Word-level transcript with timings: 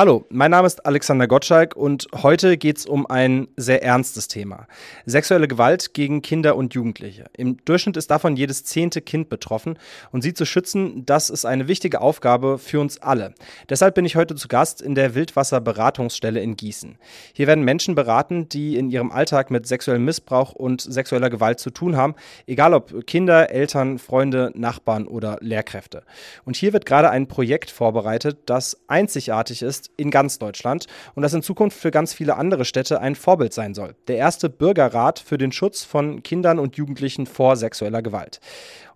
Hallo, 0.00 0.24
mein 0.30 0.50
Name 0.50 0.66
ist 0.66 0.86
Alexander 0.86 1.28
Gottschalk 1.28 1.76
und 1.76 2.08
heute 2.14 2.56
geht 2.56 2.78
es 2.78 2.86
um 2.86 3.04
ein 3.04 3.48
sehr 3.58 3.82
ernstes 3.82 4.28
Thema. 4.28 4.66
Sexuelle 5.04 5.46
Gewalt 5.46 5.92
gegen 5.92 6.22
Kinder 6.22 6.56
und 6.56 6.72
Jugendliche. 6.72 7.26
Im 7.36 7.62
Durchschnitt 7.66 7.98
ist 7.98 8.10
davon 8.10 8.34
jedes 8.34 8.64
zehnte 8.64 9.02
Kind 9.02 9.28
betroffen 9.28 9.78
und 10.10 10.22
sie 10.22 10.32
zu 10.32 10.46
schützen, 10.46 11.04
das 11.04 11.28
ist 11.28 11.44
eine 11.44 11.68
wichtige 11.68 12.00
Aufgabe 12.00 12.56
für 12.56 12.80
uns 12.80 12.96
alle. 13.02 13.34
Deshalb 13.68 13.94
bin 13.94 14.06
ich 14.06 14.16
heute 14.16 14.34
zu 14.36 14.48
Gast 14.48 14.80
in 14.80 14.94
der 14.94 15.14
Wildwasserberatungsstelle 15.14 16.40
in 16.40 16.56
Gießen. 16.56 16.96
Hier 17.34 17.46
werden 17.46 17.62
Menschen 17.62 17.94
beraten, 17.94 18.48
die 18.48 18.78
in 18.78 18.88
ihrem 18.88 19.12
Alltag 19.12 19.50
mit 19.50 19.66
sexuellem 19.66 20.06
Missbrauch 20.06 20.52
und 20.52 20.80
sexueller 20.80 21.28
Gewalt 21.28 21.60
zu 21.60 21.68
tun 21.68 21.98
haben, 21.98 22.14
egal 22.46 22.72
ob 22.72 23.06
Kinder, 23.06 23.50
Eltern, 23.50 23.98
Freunde, 23.98 24.50
Nachbarn 24.54 25.06
oder 25.06 25.36
Lehrkräfte. 25.42 26.04
Und 26.46 26.56
hier 26.56 26.72
wird 26.72 26.86
gerade 26.86 27.10
ein 27.10 27.28
Projekt 27.28 27.70
vorbereitet, 27.70 28.38
das 28.46 28.80
einzigartig 28.88 29.60
ist 29.60 29.89
in 29.96 30.10
ganz 30.10 30.38
Deutschland 30.38 30.86
und 31.14 31.22
das 31.22 31.34
in 31.34 31.42
Zukunft 31.42 31.78
für 31.78 31.90
ganz 31.90 32.12
viele 32.12 32.36
andere 32.36 32.64
Städte 32.64 33.00
ein 33.00 33.14
Vorbild 33.14 33.52
sein 33.52 33.74
soll. 33.74 33.94
Der 34.08 34.16
erste 34.16 34.48
Bürgerrat 34.48 35.18
für 35.18 35.38
den 35.38 35.52
Schutz 35.52 35.82
von 35.84 36.22
Kindern 36.22 36.58
und 36.58 36.76
Jugendlichen 36.76 37.26
vor 37.26 37.56
sexueller 37.56 38.02
Gewalt. 38.02 38.40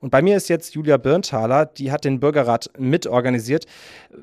Und 0.05 0.11
bei 0.11 0.21
mir 0.21 0.37
ist 0.37 0.51
jetzt 0.51 0.75
Julia 0.75 0.99
Birnthaler, 0.99 1.65
die 1.65 1.91
hat 1.91 2.05
den 2.05 2.21
Bürgerrat 2.21 2.69
mitorganisiert. 2.77 3.65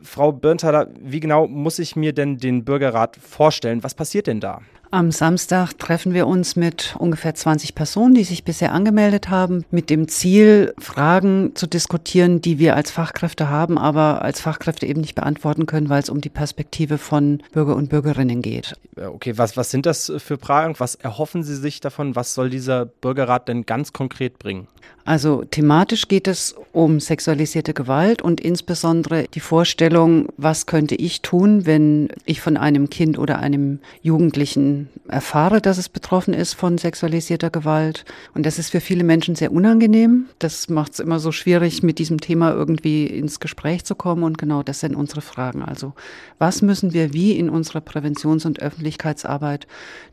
Frau 0.03 0.31
Birnthaler, 0.31 0.89
wie 1.01 1.19
genau 1.19 1.47
muss 1.47 1.79
ich 1.79 1.95
mir 1.95 2.13
denn 2.13 2.37
den 2.37 2.63
Bürgerrat 2.63 3.15
vorstellen? 3.15 3.83
Was 3.83 3.95
passiert 3.95 4.27
denn 4.27 4.39
da? 4.39 4.61
Am 4.93 5.09
Samstag 5.09 5.79
treffen 5.79 6.13
wir 6.13 6.27
uns 6.27 6.57
mit 6.57 6.97
ungefähr 6.99 7.33
20 7.33 7.75
Personen, 7.75 8.13
die 8.13 8.25
sich 8.25 8.43
bisher 8.43 8.73
angemeldet 8.73 9.29
haben, 9.29 9.63
mit 9.71 9.89
dem 9.89 10.09
Ziel, 10.09 10.73
Fragen 10.77 11.55
zu 11.55 11.65
diskutieren, 11.65 12.41
die 12.41 12.59
wir 12.59 12.75
als 12.75 12.91
Fachkräfte 12.91 13.47
haben, 13.47 13.77
aber 13.77 14.21
als 14.21 14.41
Fachkräfte 14.41 14.85
eben 14.85 14.99
nicht 14.99 15.15
beantworten 15.15 15.65
können, 15.65 15.87
weil 15.87 16.01
es 16.01 16.09
um 16.09 16.19
die 16.19 16.29
Perspektive 16.29 16.97
von 16.97 17.41
Bürger 17.53 17.77
und 17.77 17.89
Bürgerinnen 17.89 18.41
geht. 18.41 18.73
Okay, 18.97 19.37
was, 19.37 19.55
was 19.55 19.71
sind 19.71 19.85
das 19.85 20.11
für 20.17 20.37
Fragen? 20.37 20.75
Was 20.77 20.95
erhoffen 20.95 21.43
Sie 21.43 21.55
sich 21.55 21.79
davon? 21.79 22.17
Was 22.17 22.33
soll 22.33 22.49
dieser 22.49 22.85
Bürgerrat 22.85 23.47
denn 23.47 23.65
ganz 23.65 23.93
konkret 23.93 24.39
bringen? 24.39 24.67
Also 25.05 25.45
thematisch 25.45 25.70
geht 26.07 26.27
es 26.27 26.53
um 26.73 26.99
sexualisierte 26.99 27.73
Gewalt 27.73 28.21
und 28.21 28.41
insbesondere 28.41 29.25
die 29.33 29.39
Vorstellung, 29.39 30.27
was 30.35 30.65
könnte 30.65 30.95
ich 30.95 31.21
tun, 31.21 31.65
wenn 31.65 32.09
ich 32.25 32.41
von 32.41 32.57
einem 32.57 32.89
Kind 32.89 33.17
oder 33.17 33.39
einem 33.39 33.79
Jugendlichen 34.01 34.89
erfahre, 35.07 35.61
dass 35.61 35.77
es 35.77 35.87
betroffen 35.87 36.33
ist 36.33 36.55
von 36.55 36.77
sexualisierter 36.77 37.49
Gewalt. 37.49 38.03
Und 38.33 38.45
das 38.45 38.59
ist 38.59 38.69
für 38.69 38.81
viele 38.81 39.05
Menschen 39.05 39.35
sehr 39.35 39.53
unangenehm. 39.53 40.25
Das 40.39 40.67
macht 40.67 40.91
es 40.91 40.99
immer 40.99 41.19
so 41.19 41.31
schwierig, 41.31 41.83
mit 41.83 41.99
diesem 41.99 42.19
Thema 42.19 42.51
irgendwie 42.51 43.05
ins 43.05 43.39
Gespräch 43.39 43.85
zu 43.85 43.95
kommen. 43.95 44.23
Und 44.23 44.37
genau 44.37 44.63
das 44.63 44.81
sind 44.81 44.93
unsere 44.93 45.21
Fragen. 45.21 45.63
Also 45.63 45.93
was 46.37 46.61
müssen 46.61 46.91
wir 46.91 47.13
wie 47.13 47.37
in 47.37 47.49
unserer 47.49 47.79
Präventions- 47.79 48.45
und 48.45 48.59
Öffentlichkeitsarbeit 48.59 49.67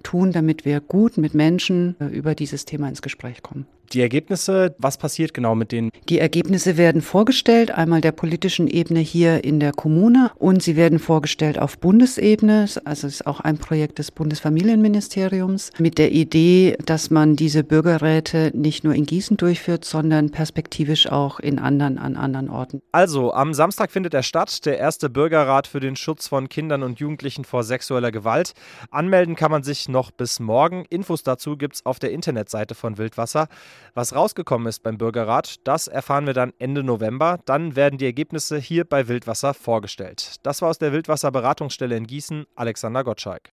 tun, 0.05 0.31
damit 0.31 0.65
wir 0.65 0.81
gut 0.81 1.19
mit 1.19 1.35
Menschen 1.35 1.97
äh, 2.01 2.07
über 2.07 2.37
dieses 2.37 2.65
Thema 2.65 2.89
ins 2.89 3.03
Gespräch 3.03 3.43
kommen? 3.43 3.67
Die 3.93 4.03
Ergebnisse, 4.03 4.75
was 4.79 4.99
passiert 4.99 5.33
genau 5.33 5.55
mit 5.55 5.73
denen? 5.73 5.91
Die 6.09 6.19
Ergebnisse 6.19 6.77
werden 6.77 7.01
vorgestellt, 7.01 7.71
einmal 7.71 8.01
der 8.01 8.13
politischen 8.13 8.69
Ebene 8.69 9.01
hier 9.01 9.45
in 9.45 9.61
der 9.61 9.73
Kommune 9.73 10.31
und 10.37 10.63
sie 10.63 10.77
werden 10.77 10.99
vorgestellt 10.99 11.59
auf 11.59 11.79
Bundesebene. 11.79 12.67
Also 12.85 13.07
es 13.07 13.21
ist 13.21 13.27
auch 13.27 13.41
ein 13.41 13.57
Projekt 13.57 13.99
des 13.99 14.11
Bundesfamilienministeriums 14.11 15.71
mit 15.79 15.97
der 15.97 16.13
Idee, 16.13 16.77
dass 16.85 17.11
man 17.11 17.37
diese 17.37 17.65
Bürgerräte 17.65 18.51
nicht 18.55 18.85
nur 18.85 18.95
in 18.95 19.07
Gießen 19.07 19.37
durchführt, 19.39 19.85
sondern 19.85 20.31
perspektivisch 20.31 21.11
auch 21.11 21.41
in 21.41 21.59
anderen, 21.59 21.99
an 21.99 22.17
anderen 22.17 22.51
Orten. 22.51 22.83
Also, 22.93 23.33
am 23.33 23.55
Samstag 23.55 23.91
findet 23.91 24.13
er 24.13 24.23
statt, 24.23 24.67
der 24.67 24.79
erste 24.79 25.09
Bürgerrat 25.09 25.67
für 25.67 25.81
den 25.81 25.97
Schutz 25.97 26.29
von 26.29 26.49
Kindern 26.49 26.83
und 26.83 27.01
Jugendlichen 27.01 27.45
vor 27.45 27.65
sexueller 27.65 28.11
Gewalt. 28.11 28.53
Anmelden 28.91 29.35
kann 29.35 29.51
man 29.51 29.63
sich 29.63 29.89
noch 29.89 30.11
bis 30.11 30.41
morgen. 30.41 30.85
Infos 30.91 31.23
dazu 31.23 31.57
gibt 31.57 31.77
es 31.77 31.87
auf 31.87 31.99
der 31.99 32.13
Internetseite 32.13 32.75
von 32.75 32.99
Wildwasser. 32.99 33.49
Was 33.95 34.15
rausgekommen 34.15 34.69
ist 34.69 34.83
beim 34.83 34.99
Bürgerrat, 34.99 35.57
das 35.65 35.89
erfahren 35.89 36.27
wir 36.27 36.35
dann 36.35 36.53
Ende 36.59 36.83
November. 36.83 37.39
Dann 37.45 37.77
werden 37.77 37.99
die 37.99 38.07
Ergebnisse 38.07 38.59
hier 38.59 38.85
bei 38.85 39.09
Wildwasser 39.09 39.55
vorgestellt. 39.55 40.37
Das 40.43 40.63
war 40.63 40.71
aus 40.71 40.79
der 40.79 40.93
Wildwasser 40.93 41.31
Beratungsstelle 41.31 41.97
in 41.97 42.07
Gießen 42.07 42.47
Alexander 42.55 43.05
Gottschalk. 43.05 43.53